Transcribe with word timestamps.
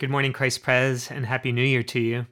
Good 0.00 0.08
morning, 0.08 0.32
Christ 0.32 0.62
Pres, 0.62 1.10
and 1.10 1.26
Happy 1.26 1.52
New 1.52 1.62
Year 1.62 1.82
to 1.82 2.00
you. 2.00 2.24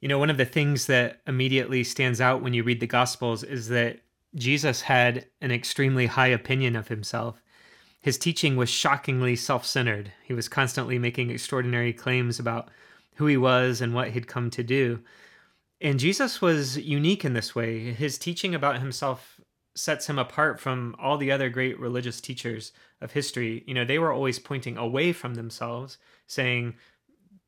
You 0.00 0.08
know, 0.08 0.18
one 0.18 0.28
of 0.28 0.36
the 0.36 0.44
things 0.44 0.88
that 0.88 1.22
immediately 1.26 1.84
stands 1.84 2.20
out 2.20 2.42
when 2.42 2.52
you 2.52 2.62
read 2.62 2.80
the 2.80 2.86
Gospels 2.86 3.42
is 3.42 3.68
that 3.68 4.00
Jesus 4.34 4.82
had 4.82 5.24
an 5.40 5.50
extremely 5.50 6.04
high 6.04 6.26
opinion 6.26 6.76
of 6.76 6.88
himself. 6.88 7.40
His 8.02 8.18
teaching 8.18 8.56
was 8.56 8.68
shockingly 8.68 9.36
self 9.36 9.64
centered. 9.64 10.12
He 10.22 10.34
was 10.34 10.50
constantly 10.50 10.98
making 10.98 11.30
extraordinary 11.30 11.94
claims 11.94 12.38
about 12.38 12.68
who 13.14 13.24
he 13.24 13.38
was 13.38 13.80
and 13.80 13.94
what 13.94 14.10
he'd 14.10 14.28
come 14.28 14.50
to 14.50 14.62
do. 14.62 15.00
And 15.80 15.98
Jesus 15.98 16.42
was 16.42 16.76
unique 16.76 17.24
in 17.24 17.32
this 17.32 17.54
way. 17.54 17.94
His 17.94 18.18
teaching 18.18 18.54
about 18.54 18.80
himself 18.80 19.40
sets 19.74 20.06
him 20.06 20.18
apart 20.18 20.60
from 20.60 20.94
all 20.98 21.16
the 21.16 21.30
other 21.30 21.48
great 21.48 21.78
religious 21.78 22.20
teachers 22.20 22.72
of 23.00 23.12
history. 23.12 23.64
You 23.66 23.74
know, 23.74 23.84
they 23.84 23.98
were 23.98 24.12
always 24.12 24.38
pointing 24.38 24.76
away 24.76 25.12
from 25.12 25.34
themselves, 25.34 25.98
saying, 26.26 26.74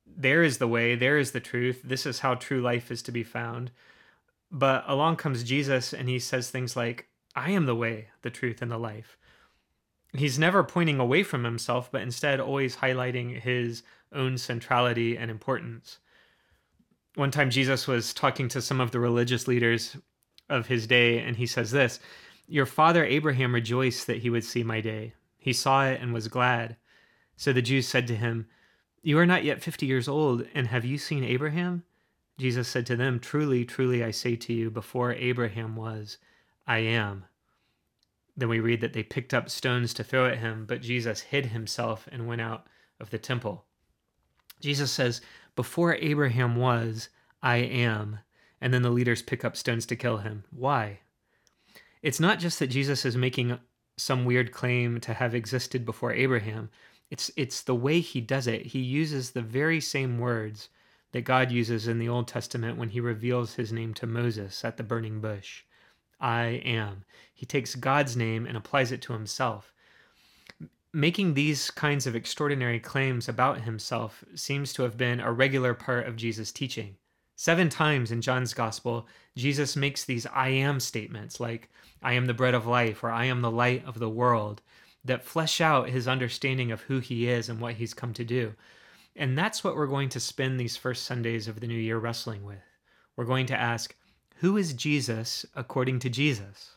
There 0.07 0.43
is 0.43 0.59
the 0.59 0.69
way, 0.69 0.95
there 0.95 1.19
is 1.19 1.33
the 1.33 1.41
truth, 1.41 1.83
this 1.85 2.07
is 2.07 2.21
how 2.21 2.35
true 2.35 2.61
life 2.61 2.91
is 2.91 3.03
to 3.03 3.13
be 3.13 3.23
found. 3.23 3.71
But 4.51 4.85
along 4.87 5.17
comes 5.17 5.43
Jesus 5.43 5.93
and 5.93 6.09
he 6.09 6.19
says 6.19 6.51
things 6.51 6.77
like, 6.77 7.09
I 7.37 7.51
am 7.51 7.67
the 7.67 7.75
way, 7.75 8.09
the 8.23 8.31
truth, 8.31 8.63
and 8.63 8.71
the 8.71 8.79
life. 8.79 9.19
He's 10.17 10.39
never 10.39 10.63
pointing 10.63 11.01
away 11.01 11.25
from 11.25 11.43
himself, 11.43 11.91
but 11.91 12.03
instead 12.03 12.39
always 12.39 12.77
highlighting 12.77 13.41
his 13.41 13.83
own 14.13 14.39
centrality 14.39 15.19
and 15.19 15.31
importance. 15.31 15.99
One 17.17 17.33
time, 17.33 17.51
Jesus 17.51 17.89
was 17.89 18.15
talking 18.15 18.49
to 18.49 18.63
some 18.63 18.81
of 18.81 18.93
the 18.93 19.01
religious 19.01 19.49
leaders 19.49 19.97
of 20.49 20.67
his 20.67 20.87
day, 20.87 21.19
and 21.19 21.37
he 21.37 21.47
says 21.47 21.71
this 21.71 22.01
Your 22.47 22.67
father 22.67 23.05
Abraham 23.05 23.55
rejoiced 23.55 24.07
that 24.07 24.19
he 24.19 24.31
would 24.31 24.45
see 24.45 24.63
my 24.63 24.81
day. 24.81 25.15
He 25.39 25.53
saw 25.53 25.87
it 25.87 26.01
and 26.01 26.13
was 26.13 26.29
glad. 26.29 26.77
So 27.37 27.53
the 27.53 27.63
Jews 27.63 27.89
said 27.89 28.07
to 28.09 28.17
him, 28.17 28.47
You 29.03 29.19
are 29.19 29.27
not 29.27 29.45
yet 29.45 29.63
fifty 29.63 29.87
years 29.87 30.09
old, 30.09 30.47
and 30.55 30.69
have 30.69 30.85
you 30.85 30.99
seen 30.99 31.25
Abraham? 31.25 31.85
Jesus 32.39 32.67
said 32.69 32.87
to 32.87 32.97
them, 32.97 33.21
Truly, 33.21 33.65
truly, 33.65 34.03
I 34.03 34.11
say 34.11 34.37
to 34.37 34.53
you, 34.53 34.71
before 34.71 35.13
Abraham 35.13 35.77
was, 35.77 36.19
I 36.67 36.79
am. 36.79 37.25
Then 38.37 38.49
we 38.49 38.59
read 38.59 38.81
that 38.81 38.93
they 38.93 39.05
picked 39.05 39.33
up 39.33 39.49
stones 39.49 39.95
to 39.95 40.05
throw 40.05 40.27
at 40.27 40.39
him, 40.39 40.67
but 40.67 40.83
Jesus 40.83 41.21
hid 41.21 41.47
himself 41.47 42.09
and 42.11 42.27
went 42.27 42.41
out 42.41 42.67
of 42.99 43.11
the 43.11 43.19
temple. 43.19 43.65
Jesus 44.61 44.91
says, 44.91 45.21
Before 45.55 45.95
Abraham 45.95 46.57
was, 46.57 47.09
I 47.43 47.57
am 47.59 48.19
and 48.65 48.73
then 48.73 48.81
the 48.81 48.89
leaders 48.89 49.21
pick 49.21 49.45
up 49.45 49.59
stones 49.59 49.85
to 49.85 49.95
kill 49.95 50.17
him. 50.17 50.43
Why? 50.51 51.01
It's 52.01 52.19
not 52.19 52.39
just 52.39 52.59
that 52.61 52.69
Jesus 52.69 53.05
is 53.05 53.15
making 53.15 53.59
some 53.99 54.25
weird 54.25 54.53
claim 54.53 55.01
to 55.01 55.13
have 55.13 55.35
existed 55.35 55.85
before 55.85 56.15
Abraham. 56.15 56.71
It's 57.11 57.31
it's 57.37 57.61
the 57.61 57.75
way 57.75 58.01
he 58.01 58.23
does 58.23 58.47
it. 58.47 58.65
He 58.65 58.79
uses 58.79 59.31
the 59.31 59.43
very 59.43 59.83
same 59.83 60.19
words 60.19 60.71
that 61.13 61.27
God 61.27 61.53
uses 61.53 61.87
in 61.87 61.99
the 61.99 62.09
Old 62.09 62.27
Testament 62.27 62.79
when 62.79 62.89
he 62.89 63.01
reveals 63.01 63.57
his 63.57 63.71
name 63.71 63.93
to 63.95 64.07
Moses 64.07 64.65
at 64.65 64.79
the 64.79 64.83
burning 64.83 65.21
bush. 65.21 65.65
I 66.19 66.63
am. 66.65 67.05
He 67.35 67.45
takes 67.45 67.75
God's 67.75 68.17
name 68.17 68.47
and 68.47 68.57
applies 68.57 68.93
it 68.93 69.03
to 69.03 69.13
himself. 69.13 69.75
Making 70.91 71.35
these 71.35 71.71
kinds 71.71 72.07
of 72.07 72.17
extraordinary 72.17 72.81
claims 72.81 73.29
about 73.29 73.61
himself 73.61 74.25
seems 74.35 74.73
to 74.73 74.85
have 74.85 74.97
been 74.97 75.21
a 75.21 75.31
regular 75.31 75.75
part 75.75 76.07
of 76.07 76.17
Jesus' 76.17 76.51
teaching. 76.51 76.97
Seven 77.37 77.69
times 77.69 78.13
in 78.13 78.23
John's 78.23 78.55
gospel, 78.55 79.09
Jesus 79.37 79.75
makes 79.75 80.05
these 80.05 80.27
I 80.27 80.51
am 80.51 80.79
statements 80.79 81.41
like, 81.41 81.69
I 82.01 82.13
am 82.13 82.27
the 82.27 82.35
bread 82.35 82.55
of 82.55 82.67
life, 82.67 83.03
or 83.03 83.11
I 83.11 83.25
am 83.25 83.41
the 83.41 83.51
light 83.51 83.85
of 83.85 83.99
the 83.99 84.09
world, 84.09 84.63
that 85.05 85.25
flesh 85.25 85.61
out 85.61 85.89
his 85.89 86.07
understanding 86.07 86.71
of 86.71 86.83
who 86.83 87.01
he 87.01 87.29
is 87.29 87.49
and 87.49 87.61
what 87.61 87.75
he's 87.75 87.93
come 87.93 88.13
to 88.15 88.25
do. 88.25 88.55
And 89.17 89.37
that's 89.37 89.65
what 89.65 89.75
we're 89.75 89.87
going 89.87 90.09
to 90.11 90.21
spend 90.21 90.59
these 90.59 90.77
first 90.77 91.05
Sundays 91.05 91.49
of 91.49 91.61
the 91.61 91.67
new 91.67 91.79
year 91.79 91.99
wrestling 91.99 92.45
with. 92.45 92.63
We're 93.17 93.25
going 93.25 93.47
to 93.47 93.61
ask, 93.61 93.95
Who 94.37 94.57
is 94.57 94.73
Jesus 94.73 95.45
according 95.55 95.99
to 96.01 96.11
Jesus? 96.11 96.77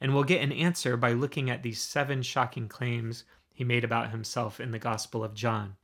And 0.00 0.14
we'll 0.14 0.24
get 0.24 0.42
an 0.42 0.52
answer 0.52 0.96
by 0.96 1.12
looking 1.12 1.48
at 1.48 1.62
these 1.62 1.80
seven 1.80 2.22
shocking 2.22 2.68
claims 2.68 3.24
he 3.54 3.64
made 3.64 3.84
about 3.84 4.10
himself 4.10 4.60
in 4.60 4.70
the 4.70 4.78
Gospel 4.78 5.22
of 5.24 5.34
John. 5.34 5.76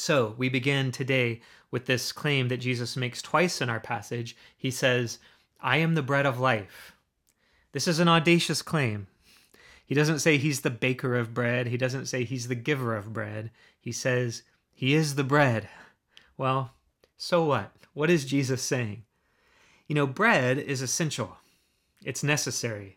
So 0.00 0.34
we 0.38 0.48
begin 0.48 0.92
today 0.92 1.42
with 1.70 1.84
this 1.84 2.10
claim 2.10 2.48
that 2.48 2.56
Jesus 2.56 2.96
makes 2.96 3.20
twice 3.20 3.60
in 3.60 3.68
our 3.68 3.80
passage. 3.80 4.34
He 4.56 4.70
says, 4.70 5.18
I 5.60 5.76
am 5.76 5.94
the 5.94 6.00
bread 6.00 6.24
of 6.24 6.40
life. 6.40 6.96
This 7.72 7.86
is 7.86 7.98
an 7.98 8.08
audacious 8.08 8.62
claim. 8.62 9.08
He 9.84 9.94
doesn't 9.94 10.20
say 10.20 10.38
he's 10.38 10.62
the 10.62 10.70
baker 10.70 11.18
of 11.18 11.34
bread, 11.34 11.66
he 11.66 11.76
doesn't 11.76 12.06
say 12.06 12.24
he's 12.24 12.48
the 12.48 12.54
giver 12.54 12.96
of 12.96 13.12
bread. 13.12 13.50
He 13.78 13.92
says 13.92 14.42
he 14.72 14.94
is 14.94 15.16
the 15.16 15.22
bread. 15.22 15.68
Well, 16.38 16.72
so 17.18 17.44
what? 17.44 17.70
What 17.92 18.08
is 18.08 18.24
Jesus 18.24 18.62
saying? 18.62 19.02
You 19.86 19.96
know, 19.96 20.06
bread 20.06 20.56
is 20.56 20.80
essential, 20.80 21.36
it's 22.02 22.24
necessary. 22.24 22.96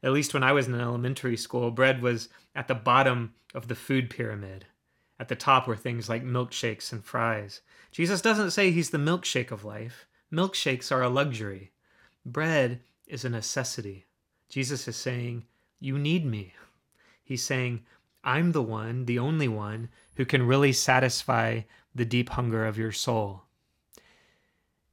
At 0.00 0.12
least 0.12 0.32
when 0.32 0.44
I 0.44 0.52
was 0.52 0.68
in 0.68 0.80
elementary 0.80 1.36
school, 1.36 1.72
bread 1.72 2.02
was 2.02 2.28
at 2.54 2.68
the 2.68 2.74
bottom 2.76 3.34
of 3.52 3.66
the 3.66 3.74
food 3.74 4.10
pyramid. 4.10 4.66
At 5.18 5.28
the 5.28 5.36
top 5.36 5.66
were 5.66 5.76
things 5.76 6.08
like 6.08 6.22
milkshakes 6.22 6.92
and 6.92 7.02
fries. 7.02 7.62
Jesus 7.90 8.20
doesn't 8.20 8.50
say 8.50 8.70
he's 8.70 8.90
the 8.90 8.98
milkshake 8.98 9.50
of 9.50 9.64
life. 9.64 10.06
Milkshakes 10.32 10.92
are 10.92 11.02
a 11.02 11.08
luxury. 11.08 11.72
Bread 12.24 12.80
is 13.06 13.24
a 13.24 13.30
necessity. 13.30 14.04
Jesus 14.48 14.86
is 14.88 14.96
saying, 14.96 15.44
You 15.80 15.98
need 15.98 16.26
me. 16.26 16.54
He's 17.24 17.42
saying, 17.42 17.84
I'm 18.22 18.52
the 18.52 18.62
one, 18.62 19.06
the 19.06 19.18
only 19.18 19.48
one, 19.48 19.88
who 20.16 20.24
can 20.24 20.46
really 20.46 20.72
satisfy 20.72 21.62
the 21.94 22.04
deep 22.04 22.30
hunger 22.30 22.66
of 22.66 22.76
your 22.76 22.92
soul. 22.92 23.44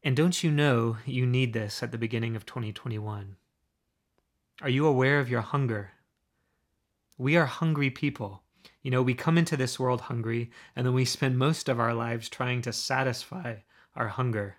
And 0.03 0.15
don't 0.15 0.43
you 0.43 0.51
know 0.51 0.97
you 1.05 1.25
need 1.25 1.53
this 1.53 1.81
at 1.81 1.91
the 1.91 1.97
beginning 1.97 2.35
of 2.35 2.45
2021? 2.45 3.35
Are 4.61 4.69
you 4.69 4.85
aware 4.85 5.19
of 5.19 5.29
your 5.29 5.41
hunger? 5.41 5.91
We 7.17 7.35
are 7.35 7.45
hungry 7.45 7.89
people. 7.89 8.42
You 8.83 8.91
know, 8.91 9.01
we 9.01 9.13
come 9.13 9.37
into 9.37 9.55
this 9.55 9.79
world 9.79 10.01
hungry, 10.01 10.51
and 10.75 10.85
then 10.85 10.93
we 10.93 11.05
spend 11.05 11.37
most 11.37 11.69
of 11.69 11.79
our 11.79 11.93
lives 11.93 12.27
trying 12.27 12.61
to 12.63 12.73
satisfy 12.73 13.55
our 13.95 14.09
hunger. 14.09 14.57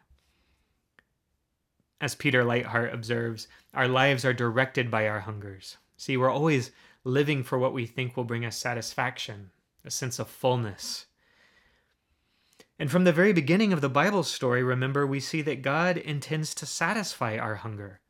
As 2.01 2.15
Peter 2.15 2.43
Leithart 2.43 2.93
observes, 2.93 3.49
our 3.75 3.87
lives 3.87 4.25
are 4.25 4.33
directed 4.33 4.91
by 4.91 5.07
our 5.07 5.21
hungers. 5.21 5.77
See, 5.99 6.17
we're 6.17 6.31
always 6.31 6.71
living 7.05 7.45
for 7.45 7.59
what 7.59 7.75
we 7.75 7.85
think 7.85 8.17
will 8.17 8.25
bring 8.25 8.47
us 8.47 8.57
satisfaction, 8.57 9.51
a 9.85 9.91
sense 9.91 10.19
of 10.19 10.29
fullness. 10.29 11.07
And 12.79 12.91
from 12.91 13.05
the 13.05 13.13
very 13.13 13.33
beginning 13.33 13.73
of 13.73 13.83
the 13.83 13.89
Bible 13.91 14.23
story, 14.23 14.63
remember, 14.63 15.07
we 15.07 15.21
see 15.21 15.43
that 15.43 15.63
God 15.63 15.99
intends 15.99 16.55
to 16.57 16.67
satisfy 16.67 17.37
our 17.37 17.57
hunger. 17.57 18.01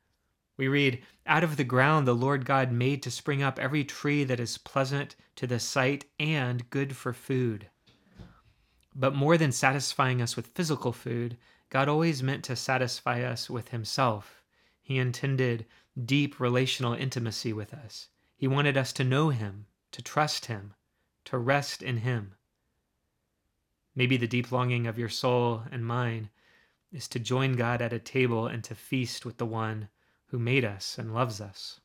We 0.57 0.69
read, 0.69 1.03
Out 1.27 1.43
of 1.43 1.57
the 1.57 1.65
ground 1.65 2.07
the 2.07 2.15
Lord 2.15 2.45
God 2.45 2.71
made 2.71 3.03
to 3.03 3.11
spring 3.11 3.43
up 3.43 3.59
every 3.59 3.85
tree 3.85 4.23
that 4.25 4.39
is 4.39 4.59
pleasant 4.59 5.17
to 5.37 5.47
the 5.47 5.59
sight 5.59 6.05
and 6.21 6.69
good 6.71 6.97
for 6.97 7.13
food. 7.13 7.69
But 8.95 9.17
more 9.17 9.37
than 9.37 9.51
satisfying 9.51 10.23
us 10.23 10.37
with 10.37 10.55
physical 10.55 10.93
food, 10.93 11.37
God 11.71 11.89
always 11.89 12.23
meant 12.23 12.45
to 12.45 12.55
satisfy 12.55 13.23
us 13.23 13.51
with 13.51 13.71
Himself. 13.71 14.43
He 14.81 14.99
intended 14.99 15.67
deep 16.05 16.39
relational 16.39 16.95
intimacy 16.95 17.53
with 17.53 17.75
us. 17.75 18.09
He 18.37 18.47
wanted 18.47 18.77
us 18.77 18.93
to 18.93 19.05
know 19.05 19.31
Him, 19.31 19.67
to 19.91 20.03
trust 20.03 20.47
Him, 20.47 20.75
to 21.25 21.39
rest 21.39 21.83
in 21.83 21.99
Him. 21.99 22.35
Maybe 23.97 24.17
the 24.17 24.29
deep 24.29 24.53
longing 24.53 24.87
of 24.87 24.99
your 24.99 25.09
soul 25.09 25.65
and 25.73 25.85
mine 25.85 26.31
is 26.93 27.09
to 27.09 27.19
join 27.19 27.55
God 27.55 27.83
at 27.83 27.93
a 27.93 27.99
table 27.99 28.47
and 28.47 28.63
to 28.65 28.75
feast 28.77 29.25
with 29.25 29.39
the 29.39 29.47
one 29.47 29.89
who 30.35 30.39
made 30.41 30.65
us 30.65 30.99
and 30.99 31.15
loves 31.15 31.41
us. 31.41 31.79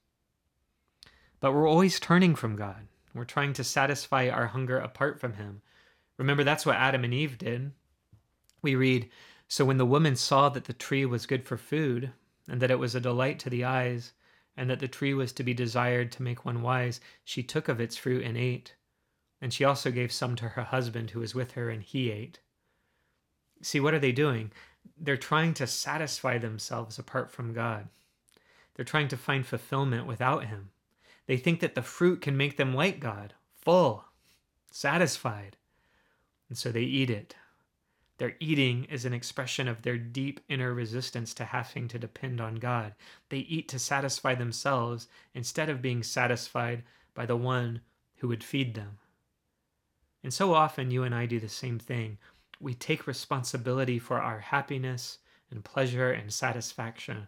But 1.40 1.54
we're 1.54 1.70
always 1.70 2.00
turning 2.00 2.34
from 2.34 2.56
God. 2.56 2.88
We're 3.14 3.24
trying 3.24 3.54
to 3.54 3.64
satisfy 3.64 4.28
our 4.28 4.48
hunger 4.48 4.80
apart 4.80 5.20
from 5.20 5.34
Him. 5.34 5.62
Remember, 6.18 6.44
that's 6.44 6.66
what 6.66 6.76
Adam 6.76 7.04
and 7.04 7.14
Eve 7.14 7.38
did. 7.38 7.74
We 8.63 8.74
read 8.74 9.07
So 9.48 9.66
when 9.66 9.78
the 9.78 9.86
woman 9.86 10.16
saw 10.16 10.50
that 10.50 10.63
the 10.63 10.74
tree 10.74 11.06
was 11.06 11.28
good 11.28 11.46
for 11.46 11.57
food, 11.57 12.12
and 12.50 12.60
that 12.60 12.72
it 12.72 12.80
was 12.80 12.96
a 12.96 13.00
delight 13.00 13.38
to 13.38 13.51
the 13.51 13.66
eyes, 13.66 14.13
and 14.57 14.68
that 14.68 14.80
the 14.80 14.88
tree 14.88 15.13
was 15.13 15.31
to 15.34 15.44
be 15.44 15.54
desired 15.54 16.12
to 16.13 16.24
make 16.24 16.44
one 16.44 16.63
wise, 16.63 17.00
she 17.24 17.44
took 17.44 17.68
of 17.68 17.80
its 17.80 17.98
fruit 17.98 18.24
and 18.24 18.36
ate. 18.36 18.74
And 19.40 19.54
she 19.54 19.63
also 19.63 19.92
gave 19.92 20.12
some 20.12 20.36
to 20.38 20.50
her 20.50 20.63
husband 20.63 21.12
who 21.12 21.19
was 21.19 21.36
with 21.36 21.52
her, 21.52 21.69
and 21.69 21.84
he 21.84 22.10
ate. 22.10 22.40
See, 23.62 23.80
what 23.80 23.94
are 23.94 24.00
they 24.00 24.12
doing? 24.12 24.52
They're 24.98 25.18
trying 25.18 25.54
to 25.54 25.68
satisfy 25.68 26.40
themselves 26.40 26.98
apart 26.98 27.30
from 27.30 27.54
God. 27.54 27.90
They're 28.80 28.86
trying 28.86 29.10
to 29.10 29.18
find 29.18 29.46
fulfillment 29.46 30.08
without 30.08 30.46
Him. 30.46 30.70
They 31.26 31.36
think 31.36 31.60
that 31.60 31.76
the 31.76 31.81
fruit 31.81 32.22
can 32.22 32.38
make 32.38 32.56
them 32.56 32.74
like 32.74 33.02
God, 33.02 33.34
full, 33.54 34.06
satisfied. 34.72 35.58
And 36.48 36.58
so 36.58 36.72
they 36.72 36.84
eat 36.84 37.10
it. 37.10 37.36
Their 38.20 38.38
eating 38.40 38.86
is 38.86 39.04
an 39.04 39.12
expression 39.12 39.68
of 39.68 39.81
their 39.81 39.98
deep 39.98 40.40
inner 40.48 40.74
resistance 40.74 41.34
to 41.34 41.44
having 41.44 41.90
to 41.90 42.00
depend 42.00 42.40
on 42.40 42.56
God. 42.56 42.94
They 43.28 43.40
eat 43.40 43.68
to 43.68 43.80
satisfy 43.80 44.34
themselves 44.34 45.10
instead 45.34 45.68
of 45.68 45.81
being 45.81 46.02
satisfied 46.02 46.84
by 47.14 47.26
the 47.26 47.36
one 47.36 47.81
who 48.20 48.30
would 48.30 48.46
feed 48.46 48.76
them. 48.76 49.00
And 50.24 50.34
so 50.34 50.54
often 50.54 50.90
you 50.90 51.04
and 51.04 51.14
I 51.14 51.26
do 51.26 51.42
the 51.42 51.50
same 51.50 51.80
thing. 51.80 52.18
We 52.62 52.76
take 52.76 53.08
responsibility 53.08 54.00
for 54.00 54.22
our 54.22 54.40
happiness 54.40 55.18
and 55.52 55.66
pleasure 55.66 56.14
and 56.14 56.31
satisfaction 56.31 57.28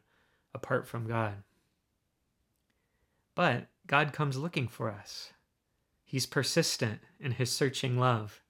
apart 0.54 0.88
from 0.88 1.08
God. 1.08 1.44
But 3.36 3.68
God 3.88 4.14
comes 4.14 4.38
looking 4.38 4.68
for 4.68 4.92
us. 4.92 5.32
He's 6.04 6.26
persistent 6.26 7.00
in 7.20 7.34
his 7.34 7.52
searching 7.52 7.98
love. 7.98 8.42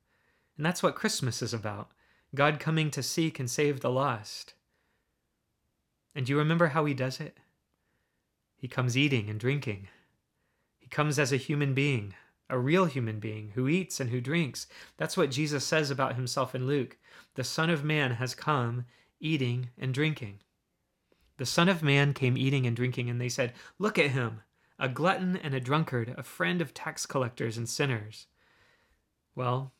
And 0.57 0.65
that's 0.65 0.83
what 0.83 0.95
Christmas 0.95 1.41
is 1.41 1.53
about 1.53 1.91
God 2.33 2.59
coming 2.59 2.89
to 2.91 3.03
seek 3.03 3.39
and 3.39 3.49
save 3.49 3.81
the 3.81 3.89
lost. 3.89 4.53
And 6.15 6.25
do 6.25 6.31
you 6.31 6.37
remember 6.37 6.67
how 6.67 6.85
he 6.85 6.93
does 6.93 7.19
it? 7.19 7.37
He 8.55 8.67
comes 8.67 8.97
eating 8.97 9.29
and 9.29 9.39
drinking. 9.39 9.89
He 10.79 10.87
comes 10.87 11.19
as 11.19 11.33
a 11.33 11.37
human 11.37 11.73
being, 11.73 12.13
a 12.49 12.57
real 12.57 12.85
human 12.85 13.19
being 13.19 13.51
who 13.55 13.67
eats 13.67 13.99
and 13.99 14.09
who 14.09 14.21
drinks. 14.21 14.67
That's 14.97 15.17
what 15.17 15.31
Jesus 15.31 15.65
says 15.65 15.89
about 15.89 16.15
himself 16.15 16.55
in 16.55 16.67
Luke. 16.67 16.97
The 17.35 17.43
Son 17.43 17.69
of 17.69 17.83
Man 17.83 18.11
has 18.11 18.35
come 18.35 18.85
eating 19.19 19.69
and 19.77 19.93
drinking. 19.93 20.39
The 21.41 21.47
Son 21.47 21.69
of 21.69 21.81
Man 21.81 22.13
came 22.13 22.37
eating 22.37 22.67
and 22.67 22.75
drinking, 22.75 23.09
and 23.09 23.19
they 23.19 23.27
said, 23.27 23.53
Look 23.79 23.97
at 23.97 24.11
him, 24.11 24.41
a 24.77 24.87
glutton 24.87 25.35
and 25.35 25.55
a 25.55 25.59
drunkard, 25.59 26.13
a 26.15 26.21
friend 26.21 26.61
of 26.61 26.71
tax 26.71 27.07
collectors 27.07 27.57
and 27.57 27.67
sinners. 27.67 28.27
Well, 29.33 29.71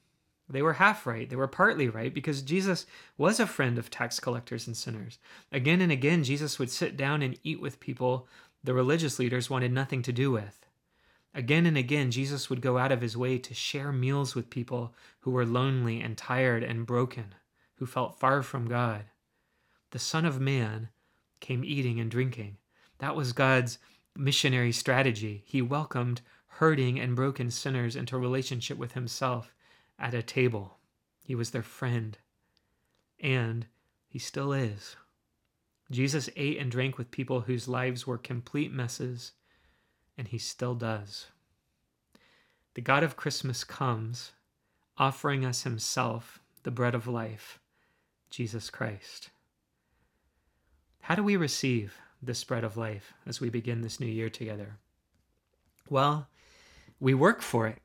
they 0.50 0.64
were 0.64 0.74
half 0.74 1.06
right. 1.06 1.30
They 1.30 1.36
were 1.36 1.48
partly 1.48 1.88
right 1.88 2.12
because 2.12 2.42
Jesus 2.42 2.88
was 3.16 3.40
a 3.40 3.46
friend 3.46 3.78
of 3.78 3.92
tax 3.92 4.20
collectors 4.20 4.66
and 4.66 4.76
sinners. 4.76 5.20
Again 5.52 5.82
and 5.82 5.92
again, 5.92 6.24
Jesus 6.24 6.58
would 6.58 6.72
sit 6.72 6.98
down 6.98 7.22
and 7.22 7.38
eat 7.44 7.62
with 7.62 7.80
people 7.80 8.28
the 8.64 8.74
religious 8.74 9.20
leaders 9.20 9.52
wanted 9.52 9.72
nothing 9.72 10.02
to 10.02 10.12
do 10.12 10.32
with. 10.32 10.66
Again 11.36 11.68
and 11.68 11.78
again, 11.78 12.10
Jesus 12.10 12.50
would 12.50 12.62
go 12.62 12.80
out 12.80 12.92
of 12.92 13.02
his 13.02 13.16
way 13.16 13.38
to 13.38 13.54
share 13.54 13.92
meals 13.92 14.34
with 14.34 14.50
people 14.50 14.96
who 15.20 15.30
were 15.30 15.46
lonely 15.46 16.02
and 16.02 16.18
tired 16.18 16.64
and 16.64 16.88
broken, 16.88 17.36
who 17.76 17.86
felt 17.86 18.20
far 18.20 18.42
from 18.42 18.68
God. 18.68 19.04
The 19.92 20.00
Son 20.00 20.26
of 20.26 20.42
Man 20.42 20.90
came 21.42 21.66
eating 21.66 22.00
and 22.00 22.10
drinking. 22.10 22.58
That 23.00 23.16
was 23.16 23.34
God's 23.34 23.78
missionary 24.16 24.72
strategy. 24.72 25.44
He 25.46 25.62
welcomed 25.62 26.22
hurting 26.46 27.00
and 27.00 27.16
broken 27.16 27.52
sinners 27.52 27.96
into 27.96 28.18
relationship 28.18 28.78
with 28.78 28.94
himself 28.94 29.54
at 30.00 30.14
a 30.14 30.22
table. 30.22 30.78
He 31.22 31.36
was 31.36 31.52
their 31.52 31.64
friend. 31.64 32.18
And 33.20 33.66
he 34.08 34.20
still 34.20 34.54
is. 34.54 34.96
Jesus 35.92 36.30
ate 36.36 36.58
and 36.58 36.72
drank 36.72 36.98
with 36.98 37.12
people 37.12 37.42
whose 37.42 37.68
lives 37.68 38.08
were 38.08 38.18
complete 38.18 38.72
messes, 38.72 39.34
and 40.18 40.28
he 40.28 40.38
still 40.38 40.76
does. 40.76 41.28
The 42.76 42.82
God 42.82 43.04
of 43.04 43.18
Christmas 43.18 43.64
comes, 43.66 44.32
offering 44.98 45.44
us 45.44 45.64
himself, 45.64 46.40
the 46.64 46.72
bread 46.72 46.96
of 46.96 47.08
life, 47.08 47.60
Jesus 48.30 48.70
Christ. 48.70 49.32
How 51.12 51.16
do 51.16 51.24
we 51.26 51.36
receive 51.36 52.00
this 52.22 52.40
spread 52.40 52.64
of 52.64 52.78
life 52.78 53.14
as 53.26 53.42
we 53.42 53.50
begin 53.50 53.82
this 53.82 54.00
new 54.00 54.08
year 54.08 54.30
together? 54.30 54.78
Well, 55.90 56.30
we 57.02 57.14
work 57.14 57.42
for 57.42 57.68
it. 57.68 57.80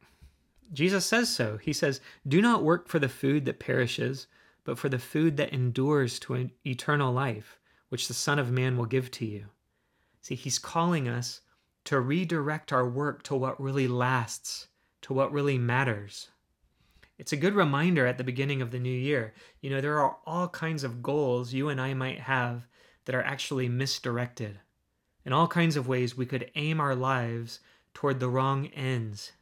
Jesus 0.73 1.05
says 1.05 1.28
so. 1.28 1.56
He 1.56 1.73
says, 1.73 2.00
Do 2.28 2.40
not 2.40 2.62
work 2.62 2.87
for 2.87 3.00
the 3.00 3.08
food 3.08 3.44
that 3.46 3.58
perishes, 3.58 4.28
but 4.62 4.78
for 4.78 4.88
the 4.88 5.00
food 5.00 5.38
that 5.38 5.52
endures 5.52 6.20
to 6.20 6.34
an 6.34 6.52
eternal 6.64 7.12
life, 7.12 7.58
which 7.88 8.06
the 8.06 8.14
Son 8.14 8.38
of 8.38 8.52
Man 8.52 8.76
will 8.76 8.87
give 8.87 9.11
to 9.11 9.26
you. 9.26 9.46
See, 10.20 10.37
he's 10.37 10.61
calling 10.61 11.08
us 11.08 11.40
to 11.87 11.99
redirect 11.99 12.73
our 12.73 12.88
work 12.88 13.25
to 13.25 13.34
what 13.34 13.61
really 13.61 13.88
lasts, 13.88 14.69
to 15.02 15.12
what 15.12 15.32
really 15.32 15.58
matters. 15.58 16.28
It's 17.19 17.32
a 17.32 17.37
good 17.37 17.55
reminder 17.55 18.06
at 18.06 18.19
the 18.19 18.23
beginning 18.23 18.62
of 18.62 18.70
the 18.70 18.78
new 18.78 18.88
year. 18.88 19.34
You 19.61 19.70
know, 19.70 19.81
there 19.81 19.99
are 19.99 20.17
all 20.26 20.46
kinds 20.46 20.84
of 20.84 21.02
goals 21.02 21.52
you 21.52 21.69
and 21.69 21.81
I 21.81 21.93
might 21.93 22.20
have 22.20 22.69
that 23.06 23.14
are 23.14 23.25
actually 23.25 23.69
misdirected. 23.69 24.61
In 25.25 25.32
all 25.32 25.49
kinds 25.49 25.76
of 25.76 25.88
ways, 25.88 26.17
we 26.17 26.26
could 26.26 26.50
aim 26.55 26.81
our 26.81 26.94
lives 26.94 27.61
toward 27.94 28.20
the 28.20 28.29
wrong 28.29 28.67
ends. 28.69 29.32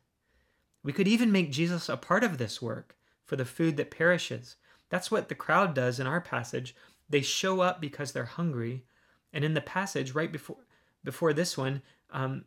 We 0.83 0.93
could 0.93 1.09
even 1.09 1.33
make 1.33 1.51
Jesus 1.51 1.89
a 1.89 1.97
part 1.97 2.23
of 2.23 2.39
this 2.39 2.63
work 2.63 2.97
for 3.25 3.37
the 3.37 3.45
food 3.45 3.77
that 3.77 3.91
perishes. 3.91 4.57
That's 4.91 5.11
what 5.11 5.29
the 5.29 5.35
crowd 5.35 5.75
does 5.75 5.99
in 5.99 6.07
our 6.07 6.21
passage. 6.21 6.77
They 7.09 7.23
show 7.23 7.61
up 7.61 7.81
because 7.81 8.13
they're 8.13 8.25
hungry. 8.25 8.85
And 9.33 9.45
in 9.45 9.55
the 9.55 9.61
passage 9.61 10.15
right 10.15 10.31
before 10.31 10.59
before 11.03 11.35
this 11.35 11.59
one, 11.59 11.83
um, 12.13 12.45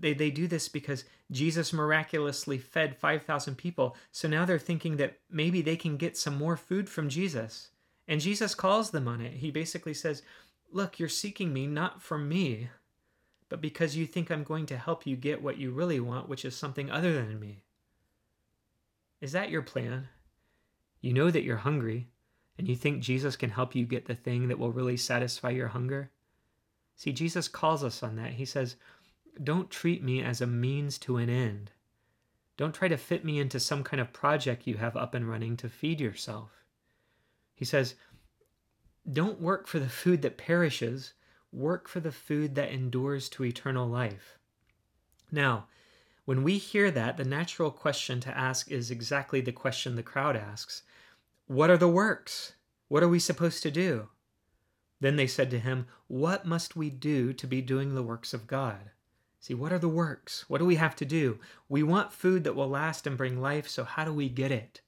they, 0.00 0.14
they 0.14 0.30
do 0.30 0.46
this 0.46 0.68
because 0.68 1.04
Jesus 1.30 1.74
miraculously 1.74 2.56
fed 2.56 2.96
5,000 2.96 3.56
people. 3.56 3.96
So 4.12 4.28
now 4.28 4.46
they're 4.46 4.58
thinking 4.58 4.96
that 4.96 5.18
maybe 5.30 5.60
they 5.60 5.76
can 5.76 5.98
get 5.98 6.16
some 6.16 6.38
more 6.38 6.56
food 6.56 6.88
from 6.88 7.10
Jesus. 7.10 7.68
And 8.08 8.22
Jesus 8.22 8.54
calls 8.54 8.90
them 8.90 9.06
on 9.06 9.20
it. 9.20 9.34
He 9.34 9.50
basically 9.50 9.94
says, 9.94 10.22
Look, 10.72 10.98
you're 10.98 11.08
seeking 11.08 11.52
me 11.52 11.66
not 11.66 12.02
for 12.02 12.18
me, 12.18 12.70
but 13.48 13.60
because 13.60 13.96
you 13.96 14.06
think 14.06 14.30
I'm 14.30 14.44
going 14.44 14.66
to 14.66 14.78
help 14.78 15.06
you 15.06 15.16
get 15.16 15.42
what 15.42 15.58
you 15.58 15.70
really 15.70 16.00
want, 16.00 16.28
which 16.28 16.44
is 16.44 16.56
something 16.56 16.90
other 16.90 17.12
than 17.12 17.38
me. 17.38 17.62
Is 19.20 19.32
that 19.32 19.50
your 19.50 19.62
plan? 19.62 20.08
You 21.00 21.12
know 21.12 21.30
that 21.30 21.42
you're 21.42 21.56
hungry, 21.58 22.08
and 22.58 22.66
you 22.66 22.76
think 22.76 23.00
Jesus 23.00 23.36
can 23.36 23.50
help 23.50 23.74
you 23.74 23.84
get 23.84 24.06
the 24.06 24.14
thing 24.14 24.48
that 24.48 24.58
will 24.58 24.72
really 24.72 24.96
satisfy 24.96 25.50
your 25.50 25.68
hunger? 25.68 26.10
See, 26.96 27.12
Jesus 27.12 27.46
calls 27.46 27.84
us 27.84 28.02
on 28.02 28.16
that. 28.16 28.32
He 28.32 28.44
says, 28.44 28.76
Don't 29.42 29.70
treat 29.70 30.02
me 30.02 30.22
as 30.22 30.40
a 30.40 30.46
means 30.46 30.98
to 30.98 31.18
an 31.18 31.30
end. 31.30 31.70
Don't 32.56 32.74
try 32.74 32.88
to 32.88 32.96
fit 32.96 33.24
me 33.24 33.38
into 33.38 33.60
some 33.60 33.84
kind 33.84 34.00
of 34.00 34.12
project 34.12 34.66
you 34.66 34.78
have 34.78 34.96
up 34.96 35.14
and 35.14 35.28
running 35.28 35.56
to 35.58 35.68
feed 35.68 36.00
yourself. 36.00 36.57
He 37.58 37.64
says, 37.64 37.96
Don't 39.12 39.40
work 39.40 39.66
for 39.66 39.80
the 39.80 39.88
food 39.88 40.22
that 40.22 40.38
perishes, 40.38 41.14
work 41.50 41.88
for 41.88 41.98
the 41.98 42.12
food 42.12 42.54
that 42.54 42.70
endures 42.70 43.28
to 43.30 43.44
eternal 43.44 43.88
life. 43.88 44.38
Now, 45.32 45.66
when 46.24 46.44
we 46.44 46.58
hear 46.58 46.92
that, 46.92 47.16
the 47.16 47.24
natural 47.24 47.72
question 47.72 48.20
to 48.20 48.38
ask 48.38 48.70
is 48.70 48.92
exactly 48.92 49.40
the 49.40 49.50
question 49.50 49.96
the 49.96 50.04
crowd 50.04 50.36
asks 50.36 50.82
What 51.48 51.68
are 51.68 51.76
the 51.76 51.88
works? 51.88 52.52
What 52.86 53.02
are 53.02 53.08
we 53.08 53.18
supposed 53.18 53.64
to 53.64 53.72
do? 53.72 54.08
Then 55.00 55.16
they 55.16 55.26
said 55.26 55.50
to 55.50 55.58
him, 55.58 55.88
What 56.06 56.46
must 56.46 56.76
we 56.76 56.90
do 56.90 57.32
to 57.32 57.46
be 57.48 57.60
doing 57.60 57.96
the 57.96 58.04
works 58.04 58.32
of 58.32 58.46
God? 58.46 58.92
See, 59.40 59.54
what 59.54 59.72
are 59.72 59.80
the 59.80 59.88
works? 59.88 60.48
What 60.48 60.58
do 60.58 60.64
we 60.64 60.76
have 60.76 60.94
to 60.94 61.04
do? 61.04 61.40
We 61.68 61.82
want 61.82 62.12
food 62.12 62.44
that 62.44 62.54
will 62.54 62.68
last 62.68 63.04
and 63.04 63.16
bring 63.16 63.40
life, 63.40 63.68
so 63.68 63.82
how 63.82 64.04
do 64.04 64.12
we 64.12 64.28
get 64.28 64.52
it? 64.52 64.80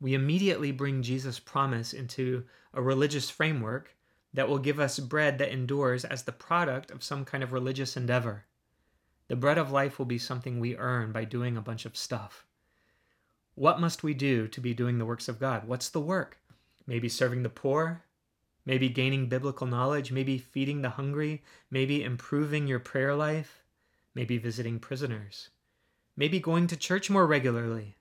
We 0.00 0.14
immediately 0.14 0.72
bring 0.72 1.02
Jesus' 1.02 1.38
promise 1.38 1.92
into 1.92 2.44
a 2.72 2.80
religious 2.80 3.28
framework 3.28 3.94
that 4.32 4.48
will 4.48 4.58
give 4.58 4.80
us 4.80 4.98
bread 4.98 5.38
that 5.38 5.52
endures 5.52 6.04
as 6.04 6.22
the 6.22 6.32
product 6.32 6.90
of 6.90 7.04
some 7.04 7.24
kind 7.24 7.42
of 7.42 7.52
religious 7.52 7.96
endeavor. 7.96 8.46
The 9.28 9.36
bread 9.36 9.58
of 9.58 9.70
life 9.70 9.98
will 9.98 10.06
be 10.06 10.18
something 10.18 10.58
we 10.58 10.76
earn 10.76 11.12
by 11.12 11.24
doing 11.24 11.56
a 11.56 11.62
bunch 11.62 11.84
of 11.84 11.96
stuff. 11.96 12.46
What 13.54 13.80
must 13.80 14.02
we 14.02 14.14
do 14.14 14.48
to 14.48 14.60
be 14.60 14.72
doing 14.72 14.98
the 14.98 15.04
works 15.04 15.28
of 15.28 15.38
God? 15.38 15.66
What's 15.66 15.90
the 15.90 16.00
work? 16.00 16.38
Maybe 16.86 17.08
serving 17.08 17.42
the 17.42 17.48
poor, 17.48 18.04
maybe 18.64 18.88
gaining 18.88 19.28
biblical 19.28 19.66
knowledge, 19.66 20.12
maybe 20.12 20.38
feeding 20.38 20.82
the 20.82 20.90
hungry, 20.90 21.42
maybe 21.70 22.02
improving 22.02 22.66
your 22.66 22.78
prayer 22.78 23.14
life, 23.14 23.62
maybe 24.14 24.38
visiting 24.38 24.78
prisoners, 24.78 25.50
maybe 26.16 26.40
going 26.40 26.66
to 26.68 26.76
church 26.76 27.10
more 27.10 27.26
regularly, 27.26 27.96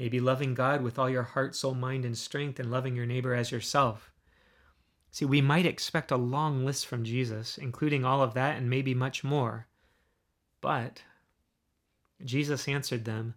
maybe 0.00 0.18
loving 0.18 0.54
God 0.54 0.80
with 0.80 0.98
all 0.98 1.10
your 1.10 1.22
heart, 1.22 1.54
soul, 1.54 1.74
mind, 1.74 2.06
and 2.06 2.16
strength, 2.16 2.58
and 2.58 2.70
loving 2.70 2.96
your 2.96 3.04
neighbor 3.04 3.34
as 3.34 3.50
yourself. 3.50 4.10
See, 5.10 5.26
we 5.26 5.42
might 5.42 5.66
expect 5.66 6.10
a 6.10 6.16
long 6.16 6.64
list 6.64 6.86
from 6.86 7.04
Jesus, 7.04 7.58
including 7.58 8.02
all 8.02 8.22
of 8.22 8.32
that 8.32 8.56
and 8.56 8.70
maybe 8.70 8.94
much 8.94 9.22
more. 9.22 9.66
But 10.62 11.02
Jesus 12.24 12.66
answered 12.66 13.04
them, 13.04 13.34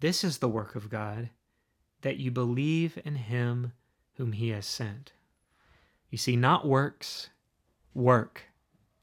This 0.00 0.22
is 0.22 0.38
the 0.38 0.48
work 0.48 0.74
of 0.74 0.90
God, 0.90 1.30
that 2.02 2.18
you 2.18 2.30
believe 2.30 2.98
in 3.02 3.14
him 3.14 3.72
whom 4.18 4.32
he 4.32 4.50
has 4.50 4.66
sent. 4.66 5.12
You 6.10 6.18
see, 6.18 6.36
not 6.36 6.66
works, 6.66 7.30
work. 7.94 8.42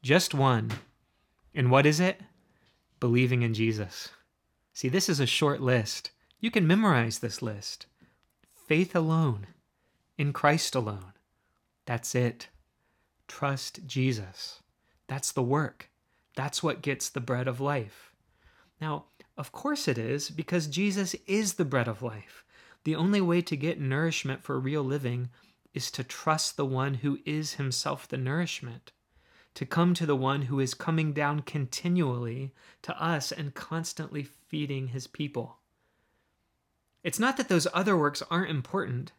Just 0.04 0.34
one. 0.34 0.70
And 1.52 1.68
what 1.68 1.84
is 1.84 1.98
it? 1.98 2.20
Believing 3.00 3.42
in 3.42 3.54
Jesus. 3.54 4.10
See, 4.72 4.88
this 4.88 5.08
is 5.08 5.18
a 5.18 5.26
short 5.26 5.60
list. 5.60 6.12
You 6.38 6.50
can 6.50 6.66
memorize 6.66 7.18
this 7.18 7.40
list. 7.40 7.86
Faith 8.54 8.94
alone, 8.94 9.46
in 10.18 10.32
Christ 10.32 10.74
alone. 10.74 11.12
That's 11.86 12.14
it. 12.14 12.48
Trust 13.26 13.86
Jesus. 13.86 14.60
That's 15.06 15.32
the 15.32 15.42
work. 15.42 15.88
That's 16.34 16.62
what 16.62 16.82
gets 16.82 17.08
the 17.08 17.20
bread 17.20 17.48
of 17.48 17.60
life. 17.60 18.12
Now, 18.80 19.04
of 19.38 19.52
course 19.52 19.88
it 19.88 19.96
is, 19.96 20.28
because 20.30 20.66
Jesus 20.66 21.14
is 21.26 21.54
the 21.54 21.64
bread 21.64 21.88
of 21.88 22.02
life. 22.02 22.44
The 22.84 22.96
only 22.96 23.20
way 23.20 23.40
to 23.42 23.56
get 23.56 23.80
nourishment 23.80 24.42
for 24.42 24.60
real 24.60 24.82
living 24.82 25.30
is 25.72 25.90
to 25.92 26.04
trust 26.04 26.56
the 26.56 26.66
one 26.66 26.94
who 26.94 27.18
is 27.24 27.54
himself 27.54 28.06
the 28.06 28.16
nourishment, 28.16 28.92
to 29.54 29.64
come 29.64 29.94
to 29.94 30.06
the 30.06 30.16
one 30.16 30.42
who 30.42 30.60
is 30.60 30.74
coming 30.74 31.12
down 31.12 31.40
continually 31.40 32.52
to 32.82 33.02
us 33.02 33.32
and 33.32 33.54
constantly 33.54 34.22
feeding 34.22 34.88
his 34.88 35.06
people. 35.06 35.58
It's 37.06 37.20
not 37.20 37.36
that 37.36 37.48
those 37.48 37.68
other 37.72 37.96
works 37.96 38.20
aren't 38.32 38.50
important. 38.50 39.12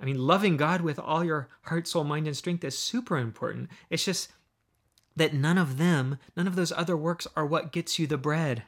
I 0.00 0.06
mean, 0.06 0.16
loving 0.16 0.56
God 0.56 0.80
with 0.80 0.98
all 0.98 1.22
your 1.22 1.50
heart, 1.64 1.86
soul, 1.86 2.02
mind, 2.02 2.26
and 2.26 2.34
strength 2.34 2.64
is 2.64 2.78
super 2.78 3.18
important. 3.18 3.68
It's 3.90 4.06
just 4.06 4.32
that 5.14 5.34
none 5.34 5.58
of 5.58 5.76
them, 5.76 6.18
none 6.34 6.46
of 6.46 6.56
those 6.56 6.72
other 6.72 6.96
works 6.96 7.26
are 7.36 7.44
what 7.44 7.72
gets 7.72 7.98
you 7.98 8.06
the 8.06 8.16
bread. 8.16 8.62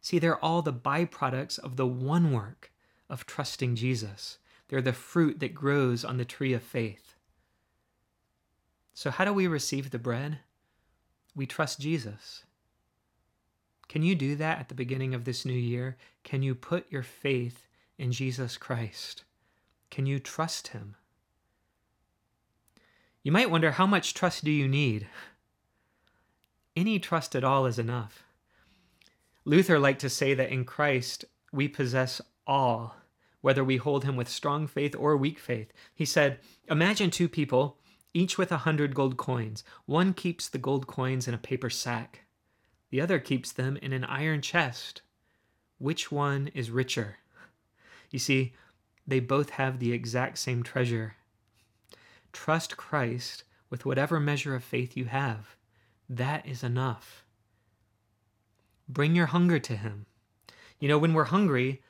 See, 0.00 0.18
they're 0.18 0.42
all 0.42 0.62
the 0.62 0.72
byproducts 0.72 1.58
of 1.58 1.76
the 1.76 1.86
one 1.86 2.32
work 2.32 2.72
of 3.10 3.26
trusting 3.26 3.76
Jesus. 3.76 4.38
They're 4.68 4.80
the 4.80 4.94
fruit 4.94 5.38
that 5.40 5.54
grows 5.54 6.02
on 6.02 6.16
the 6.16 6.24
tree 6.24 6.54
of 6.54 6.62
faith. 6.62 7.14
So, 8.94 9.10
how 9.10 9.26
do 9.26 9.34
we 9.34 9.46
receive 9.46 9.90
the 9.90 9.98
bread? 9.98 10.38
We 11.36 11.44
trust 11.44 11.78
Jesus. 11.78 12.44
Can 13.88 14.02
you 14.02 14.14
do 14.14 14.34
that 14.36 14.60
at 14.60 14.70
the 14.70 14.74
beginning 14.74 15.12
of 15.12 15.26
this 15.26 15.44
new 15.44 15.52
year? 15.52 15.98
Can 16.24 16.42
you 16.42 16.54
put 16.54 16.90
your 16.90 17.02
faith 17.02 17.66
in 17.98 18.12
Jesus 18.12 18.56
Christ? 18.56 19.24
Can 19.90 20.06
you 20.06 20.18
trust 20.18 20.68
Him? 20.68 20.96
You 23.22 23.30
might 23.30 23.50
wonder 23.50 23.72
how 23.72 23.86
much 23.86 24.14
trust 24.14 24.44
do 24.44 24.50
you 24.50 24.66
need? 24.66 25.06
Any 26.74 26.98
trust 26.98 27.36
at 27.36 27.44
all 27.44 27.66
is 27.66 27.78
enough. 27.78 28.24
Luther 29.44 29.78
liked 29.78 30.00
to 30.00 30.10
say 30.10 30.34
that 30.34 30.50
in 30.50 30.64
Christ 30.64 31.24
we 31.52 31.68
possess 31.68 32.20
all, 32.46 32.96
whether 33.40 33.62
we 33.62 33.76
hold 33.76 34.04
him 34.04 34.16
with 34.16 34.28
strong 34.28 34.66
faith 34.66 34.96
or 34.96 35.16
weak 35.16 35.38
faith. 35.38 35.72
He 35.94 36.04
said, 36.04 36.38
Imagine 36.68 37.10
two 37.10 37.28
people, 37.28 37.78
each 38.14 38.38
with 38.38 38.50
a 38.50 38.58
hundred 38.58 38.94
gold 38.94 39.16
coins. 39.16 39.62
One 39.86 40.14
keeps 40.14 40.48
the 40.48 40.58
gold 40.58 40.86
coins 40.86 41.28
in 41.28 41.34
a 41.34 41.38
paper 41.38 41.70
sack, 41.70 42.22
the 42.90 43.00
other 43.00 43.18
keeps 43.18 43.52
them 43.52 43.76
in 43.78 43.92
an 43.92 44.04
iron 44.04 44.42
chest. 44.42 45.02
Which 45.78 46.12
one 46.12 46.48
is 46.48 46.70
richer? 46.70 47.18
You 48.12 48.20
see, 48.20 48.52
they 49.04 49.18
both 49.18 49.50
have 49.50 49.80
the 49.80 49.92
exact 49.92 50.38
same 50.38 50.62
treasure. 50.62 51.16
Trust 52.32 52.76
Christ 52.76 53.42
with 53.68 53.84
whatever 53.84 54.20
measure 54.20 54.54
of 54.54 54.62
faith 54.62 54.96
you 54.96 55.06
have. 55.06 55.56
That 56.08 56.46
is 56.46 56.62
enough. 56.62 57.24
Bring 58.88 59.16
your 59.16 59.26
hunger 59.26 59.58
to 59.58 59.76
Him. 59.76 60.06
You 60.78 60.88
know, 60.88 60.98
when 60.98 61.14
we're 61.14 61.24
hungry, 61.24 61.82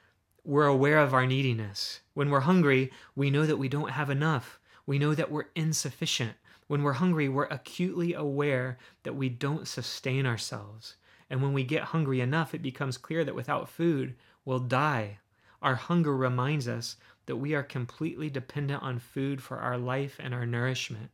we're 0.45 0.67
aware 0.67 0.99
of 0.99 1.12
our 1.12 1.26
neediness. 1.26 2.00
When 2.14 2.31
we're 2.31 2.41
hungry, 2.41 2.93
we 3.17 3.31
know 3.31 3.45
that 3.47 3.57
we 3.57 3.69
don't 3.69 3.91
have 3.91 4.11
enough. 4.11 4.61
We 4.87 4.99
know 4.99 5.14
that 5.14 5.31
we're 5.31 5.47
insufficient. 5.55 6.35
When 6.69 6.83
we're 6.83 6.95
hungry, 6.95 7.29
we're 7.29 7.45
acutely 7.45 8.14
aware 8.14 8.79
that 9.02 9.14
we 9.17 9.29
don't 9.29 9.69
sustain 9.69 10.25
ourselves. 10.25 10.97
And 11.29 11.43
when 11.43 11.52
we 11.52 11.64
get 11.64 11.85
hungry 11.85 12.21
enough, 12.21 12.55
it 12.55 12.62
becomes 12.62 12.97
clear 12.97 13.25
that 13.25 13.35
without 13.35 13.69
food, 13.69 14.14
we'll 14.45 14.61
die. 14.61 15.19
Our 15.62 15.76
hunger 15.76 16.16
reminds 16.16 16.66
us 16.66 16.97
that 17.26 17.37
we 17.37 17.54
are 17.54 17.62
completely 17.62 18.28
dependent 18.28 18.83
on 18.83 18.99
food 18.99 19.40
for 19.40 19.59
our 19.59 19.78
life 19.78 20.16
and 20.19 20.35
our 20.35 20.45
nourishment. 20.45 21.11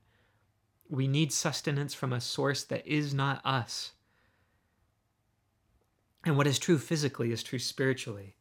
We 0.88 1.06
need 1.06 1.32
sustenance 1.32 1.92
from 1.92 2.14
a 2.14 2.20
source 2.20 2.64
that 2.64 2.86
is 2.86 3.12
not 3.12 3.44
us. 3.44 3.92
And 6.24 6.36
what 6.36 6.46
is 6.46 6.58
true 6.58 6.78
physically 6.78 7.30
is 7.30 7.42
true 7.42 7.58
spiritually. 7.58 8.36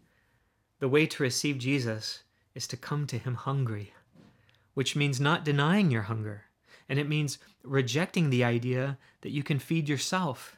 The 0.79 0.87
way 0.87 1.07
to 1.07 1.23
receive 1.23 1.57
Jesus 1.57 2.23
is 2.55 2.67
to 2.67 2.77
come 2.77 3.05
to 3.07 3.17
him 3.17 3.35
hungry, 3.35 3.93
which 4.73 4.95
means 4.95 5.19
not 5.19 5.43
denying 5.43 5.91
your 5.91 6.03
hunger. 6.03 6.45
And 6.87 6.97
it 6.97 7.09
means 7.09 7.37
rejecting 7.63 8.29
the 8.29 8.45
idea 8.45 8.97
that 9.21 9.31
you 9.31 9.43
can 9.43 9.59
feed 9.59 9.89
yourself. 9.89 10.55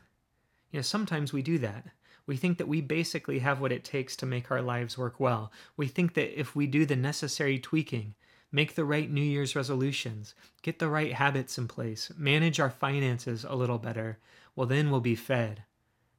You 0.71 0.77
know, 0.77 0.83
sometimes 0.83 1.33
we 1.33 1.41
do 1.41 1.57
that. 1.57 1.87
We 2.29 2.37
think 2.37 2.59
that 2.59 2.67
we 2.67 2.81
basically 2.81 3.39
have 3.39 3.59
what 3.59 3.71
it 3.71 3.83
takes 3.83 4.15
to 4.17 4.25
make 4.27 4.51
our 4.51 4.61
lives 4.61 4.99
work 4.99 5.19
well. 5.19 5.51
We 5.75 5.87
think 5.87 6.13
that 6.13 6.39
if 6.39 6.55
we 6.55 6.67
do 6.67 6.85
the 6.85 6.95
necessary 6.95 7.57
tweaking, 7.57 8.13
make 8.51 8.75
the 8.75 8.85
right 8.85 9.09
New 9.09 9.23
Year's 9.23 9.55
resolutions, 9.55 10.35
get 10.61 10.77
the 10.77 10.89
right 10.89 11.13
habits 11.13 11.57
in 11.57 11.67
place, 11.67 12.11
manage 12.15 12.59
our 12.59 12.69
finances 12.69 13.43
a 13.43 13.55
little 13.55 13.79
better, 13.79 14.19
well, 14.55 14.67
then 14.67 14.91
we'll 14.91 14.99
be 14.99 15.15
fed. 15.15 15.63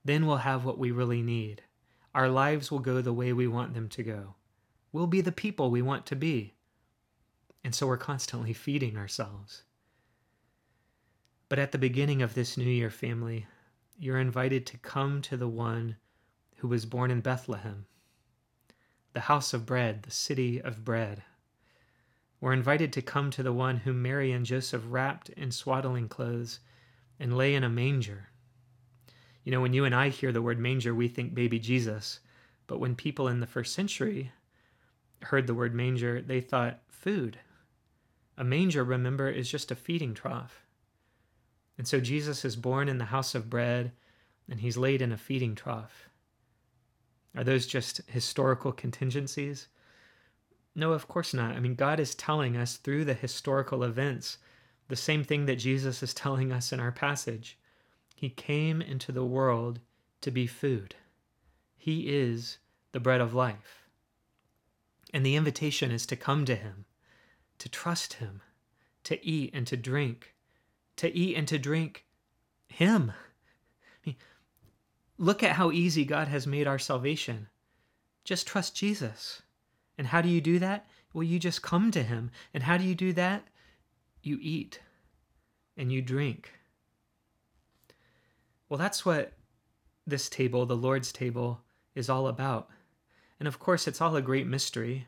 Then 0.05 0.27
we'll 0.27 0.39
have 0.39 0.65
what 0.65 0.79
we 0.79 0.91
really 0.91 1.23
need. 1.23 1.63
Our 2.13 2.29
lives 2.29 2.73
will 2.73 2.81
go 2.81 3.01
the 3.01 3.13
way 3.13 3.33
we 3.33 3.47
want 3.47 3.75
them 3.75 3.89
to 3.91 4.03
go. 4.03 4.35
We'll 4.91 5.07
be 5.07 5.21
the 5.21 5.31
people 5.31 5.71
we 5.71 5.81
want 5.81 6.07
to 6.07 6.17
be. 6.17 6.55
And 7.63 7.73
so 7.73 7.87
we're 7.87 7.97
constantly 7.97 8.53
feeding 8.67 8.97
ourselves. 8.97 9.63
But 11.49 11.61
at 11.61 11.71
the 11.71 11.79
beginning 11.79 12.21
of 12.21 12.35
this 12.35 12.57
new 12.57 12.65
year, 12.65 12.91
family, 12.91 13.47
you're 14.01 14.19
invited 14.19 14.65
to 14.65 14.79
come 14.79 15.21
to 15.21 15.37
the 15.37 15.47
one 15.47 15.95
who 16.57 16.69
was 16.69 16.87
born 16.87 17.11
in 17.11 17.21
Bethlehem, 17.21 17.85
the 19.13 19.21
house 19.21 19.53
of 19.53 19.67
bread, 19.67 20.05
the 20.05 20.11
city 20.11 20.59
of 20.59 20.87
bread. 20.87 21.23
We're 22.41 22.55
invited 22.55 22.95
to 22.95 23.03
come 23.03 23.31
to 23.33 23.43
the 23.43 23.53
one 23.53 23.77
whom 23.77 24.01
Mary 24.01 24.33
and 24.33 24.47
Joseph 24.47 24.83
wrapped 24.87 25.29
in 25.29 25.51
swaddling 25.51 26.09
clothes 26.09 26.61
and 27.19 27.37
lay 27.37 27.55
in 27.55 27.63
a 27.63 27.69
manger. 27.69 28.31
You 29.45 29.53
know, 29.53 29.61
when 29.61 29.75
you 29.75 29.85
and 29.85 29.95
I 29.95 30.09
hear 30.09 30.33
the 30.33 30.41
word 30.41 30.59
manger, 30.59 30.95
we 30.95 31.07
think 31.07 31.35
baby 31.35 31.59
Jesus. 31.59 32.21
But 32.67 32.81
when 32.81 32.95
people 32.95 33.29
in 33.29 33.41
the 33.41 33.47
first 33.47 33.75
century 33.75 34.33
heard 35.25 35.47
the 35.47 35.55
word 35.55 35.75
manger, 35.75 36.23
they 36.23 36.41
thought 36.41 36.81
food. 36.89 37.39
A 38.39 38.45
manger, 38.45 38.83
remember, 38.83 39.29
is 39.29 39.51
just 39.51 39.71
a 39.71 39.77
feeding 39.77 40.15
trough. 40.15 40.63
And 41.81 41.89
so 41.89 41.99
Jesus 41.99 42.45
is 42.45 42.57
born 42.57 42.91
in 42.91 42.99
the 42.99 43.07
house 43.07 43.35
of 43.35 43.49
bread 43.49 43.93
and 44.51 44.61
he's 44.61 44.77
laid 44.77 45.01
in 45.01 45.13
a 45.13 45.17
feeding 45.17 45.55
trough. 45.55 46.11
Are 47.35 47.43
those 47.43 47.67
just 47.67 48.03
historical 48.07 48.71
contingencies? 48.71 49.67
No, 50.75 50.93
of 50.93 51.09
course 51.09 51.33
not. 51.33 51.57
I 51.57 51.61
mean, 51.61 51.77
God 51.77 51.99
is 51.99 52.15
telling 52.15 52.55
us 52.55 52.77
through 52.77 53.07
the 53.07 53.15
historical 53.15 53.83
events 53.83 54.37
the 54.89 54.95
same 54.95 55.25
thing 55.25 55.47
that 55.47 55.57
Jesus 55.57 56.03
is 56.03 56.13
telling 56.13 56.53
us 56.53 56.71
in 56.71 56.81
our 56.81 56.93
passage. 56.93 57.57
He 58.15 58.29
came 58.29 58.83
into 58.83 59.11
the 59.11 59.25
world 59.25 59.81
to 60.21 60.31
be 60.31 60.47
food. 60.47 60.97
He 61.79 62.15
is 62.15 62.59
the 62.93 63.01
bread 63.01 63.23
of 63.23 63.33
life. 63.33 63.89
And 65.15 65.25
the 65.25 65.35
invitation 65.35 65.91
is 65.91 66.05
to 66.05 66.15
come 66.15 66.45
to 66.45 66.57
Him, 66.57 66.85
to 67.57 67.71
trust 67.71 68.13
Him, 68.13 68.43
to 69.05 69.27
eat 69.27 69.53
and 69.55 69.67
to 69.67 69.79
drink, 69.79 70.35
to 70.97 71.15
eat 71.15 71.37
and 71.37 71.47
to 71.49 71.59
drink 71.59 72.05
Him. 72.69 73.13
I 73.13 74.07
mean, 74.07 74.17
look 75.19 75.43
at 75.43 75.53
how 75.53 75.71
easy 75.71 76.05
God 76.05 76.29
has 76.29 76.47
made 76.47 76.67
our 76.67 76.79
salvation. 76.79 77.49
Just 78.25 78.47
trust 78.47 78.77
Jesus. 78.77 79.43
And 79.99 80.07
how 80.07 80.21
do 80.21 80.29
you 80.29 80.41
do 80.41 80.59
that? 80.59 80.87
Well, 81.13 81.25
you 81.25 81.39
just 81.39 81.63
come 81.63 81.91
to 81.91 82.03
Him. 82.03 82.31
And 82.55 82.63
how 82.63 82.77
do 82.77 82.85
you 82.85 82.95
do 82.95 83.13
that? 83.15 83.45
You 84.23 84.39
eat 84.41 84.81
and 85.77 85.91
you 85.91 86.03
drink. 86.03 86.51
Well, 88.69 88.79
that's 88.79 89.05
what 89.05 89.33
this 90.07 90.29
table, 90.29 90.67
the 90.67 90.77
Lord's 90.77 91.13
table, 91.13 91.61
is 91.95 92.09
all 92.09 92.29
about. 92.29 92.69
And 93.39 93.49
of 93.49 93.59
course, 93.59 93.89
it's 93.89 94.01
all 94.01 94.15
a 94.17 94.23
great 94.23 94.47
mystery. 94.47 95.07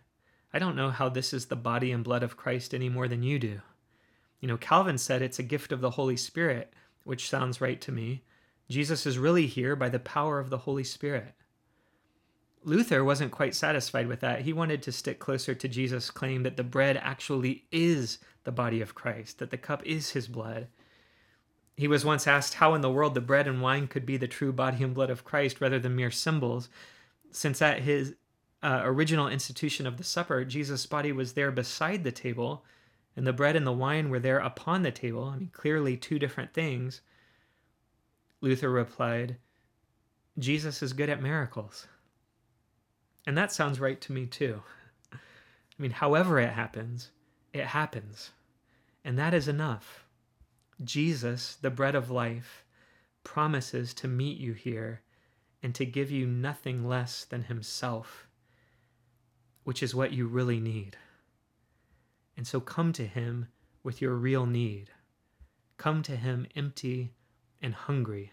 I 0.52 0.58
don't 0.58 0.76
know 0.76 0.90
how 0.90 1.08
this 1.08 1.32
is 1.32 1.46
the 1.46 1.56
body 1.56 1.92
and 1.92 2.02
blood 2.02 2.22
of 2.22 2.36
Christ 2.36 2.74
any 2.74 2.88
more 2.88 3.08
than 3.08 3.22
you 3.22 3.38
do. 3.38 3.60
You 4.42 4.48
know, 4.48 4.58
Calvin 4.58 4.98
said 4.98 5.22
it's 5.22 5.38
a 5.38 5.44
gift 5.44 5.70
of 5.70 5.80
the 5.80 5.92
Holy 5.92 6.16
Spirit, 6.16 6.74
which 7.04 7.30
sounds 7.30 7.60
right 7.60 7.80
to 7.80 7.92
me. 7.92 8.24
Jesus 8.68 9.06
is 9.06 9.16
really 9.16 9.46
here 9.46 9.76
by 9.76 9.88
the 9.88 10.00
power 10.00 10.40
of 10.40 10.50
the 10.50 10.58
Holy 10.58 10.82
Spirit. 10.82 11.34
Luther 12.64 13.04
wasn't 13.04 13.30
quite 13.30 13.54
satisfied 13.54 14.08
with 14.08 14.18
that. 14.20 14.42
He 14.42 14.52
wanted 14.52 14.82
to 14.82 14.92
stick 14.92 15.20
closer 15.20 15.54
to 15.54 15.68
Jesus' 15.68 16.10
claim 16.10 16.42
that 16.42 16.56
the 16.56 16.64
bread 16.64 16.96
actually 16.96 17.66
is 17.70 18.18
the 18.42 18.50
body 18.50 18.80
of 18.80 18.96
Christ, 18.96 19.38
that 19.38 19.50
the 19.50 19.56
cup 19.56 19.86
is 19.86 20.10
his 20.10 20.26
blood. 20.26 20.66
He 21.76 21.86
was 21.86 22.04
once 22.04 22.26
asked 22.26 22.54
how 22.54 22.74
in 22.74 22.80
the 22.80 22.90
world 22.90 23.14
the 23.14 23.20
bread 23.20 23.46
and 23.46 23.62
wine 23.62 23.86
could 23.86 24.04
be 24.04 24.16
the 24.16 24.28
true 24.28 24.52
body 24.52 24.82
and 24.82 24.92
blood 24.92 25.10
of 25.10 25.24
Christ 25.24 25.60
rather 25.60 25.78
than 25.78 25.94
mere 25.94 26.10
symbols, 26.10 26.68
since 27.30 27.62
at 27.62 27.82
his 27.82 28.14
uh, 28.60 28.80
original 28.82 29.28
institution 29.28 29.86
of 29.86 29.98
the 29.98 30.04
supper, 30.04 30.44
Jesus' 30.44 30.86
body 30.86 31.12
was 31.12 31.32
there 31.32 31.52
beside 31.52 32.02
the 32.02 32.12
table, 32.12 32.64
and 33.16 33.26
the 33.26 33.32
bread 33.32 33.56
and 33.56 33.66
the 33.66 33.72
wine 33.72 34.08
were 34.08 34.20
there 34.20 34.38
upon 34.38 34.82
the 34.82 34.90
table. 34.90 35.24
I 35.24 35.36
mean, 35.36 35.50
clearly 35.52 35.96
two 35.96 36.18
different 36.18 36.54
things. 36.54 37.00
Luther 38.40 38.70
replied, 38.70 39.36
Jesus 40.38 40.82
is 40.82 40.92
good 40.92 41.10
at 41.10 41.22
miracles. 41.22 41.86
And 43.26 43.36
that 43.36 43.52
sounds 43.52 43.80
right 43.80 44.00
to 44.00 44.12
me 44.12 44.26
too. 44.26 44.62
I 45.12 45.18
mean, 45.78 45.90
however 45.90 46.40
it 46.40 46.50
happens, 46.50 47.10
it 47.52 47.66
happens. 47.66 48.30
And 49.04 49.18
that 49.18 49.34
is 49.34 49.48
enough. 49.48 50.04
Jesus, 50.82 51.56
the 51.60 51.70
bread 51.70 51.94
of 51.94 52.10
life, 52.10 52.64
promises 53.24 53.94
to 53.94 54.08
meet 54.08 54.38
you 54.38 54.52
here 54.52 55.02
and 55.62 55.74
to 55.74 55.86
give 55.86 56.10
you 56.10 56.26
nothing 56.26 56.88
less 56.88 57.24
than 57.24 57.44
Himself, 57.44 58.26
which 59.64 59.82
is 59.82 59.94
what 59.94 60.12
you 60.12 60.26
really 60.26 60.58
need. 60.58 60.96
And 62.36 62.46
so 62.46 62.60
come 62.60 62.92
to 62.94 63.06
Him 63.06 63.48
with 63.82 64.00
your 64.02 64.14
real 64.14 64.46
need. 64.46 64.90
Come 65.78 66.02
to 66.04 66.16
Him 66.16 66.46
empty 66.56 67.14
and 67.62 67.74
hungry. 67.74 68.32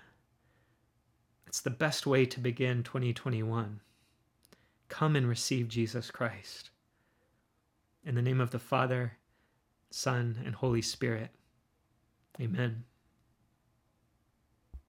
It's 1.48 1.62
the 1.62 1.70
best 1.72 2.06
way 2.08 2.26
to 2.28 2.40
begin 2.40 2.84
2021. 2.84 3.82
come 4.90 5.16
and 5.16 5.28
receive 5.28 5.68
Jesus 5.70 6.12
Christ. 6.12 6.72
In 8.04 8.16
the 8.16 8.22
name 8.22 8.42
of 8.42 8.52
the 8.52 8.60
Father, 8.60 9.14
Son, 9.92 10.40
and 10.46 10.56
Holy 10.56 10.82
Spirit. 10.82 11.32
Amen. 12.42 12.84